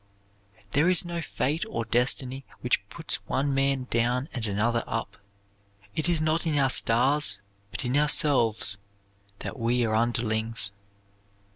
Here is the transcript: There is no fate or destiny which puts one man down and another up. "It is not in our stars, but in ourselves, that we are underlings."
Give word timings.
There 0.71 0.89
is 0.89 1.05
no 1.05 1.21
fate 1.21 1.63
or 1.69 1.85
destiny 1.85 2.43
which 2.61 2.83
puts 2.89 3.17
one 3.27 3.53
man 3.53 3.85
down 3.91 4.29
and 4.33 4.47
another 4.47 4.83
up. 4.87 5.15
"It 5.95 6.09
is 6.09 6.19
not 6.19 6.47
in 6.47 6.57
our 6.57 6.71
stars, 6.71 7.39
but 7.69 7.85
in 7.85 7.95
ourselves, 7.95 8.79
that 9.41 9.59
we 9.59 9.85
are 9.85 9.93
underlings." 9.93 10.71